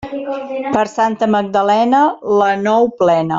Per 0.77 0.85
Santa 0.93 1.29
Magdalena, 1.35 2.01
la 2.41 2.51
nou 2.67 2.89
plena. 3.03 3.29